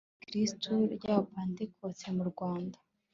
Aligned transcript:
itorero 0.03 0.19
gikirisitu 0.21 0.69
ry 0.95 1.05
abapantekoti 1.13 2.07
mu 2.17 2.23
rwanda 2.31 2.77